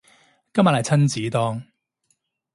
[0.51, 1.61] 今晚係親子丼